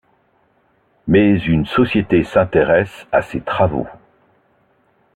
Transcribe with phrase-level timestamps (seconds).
[1.07, 3.85] Mais une société s'intéresse à ses travaux.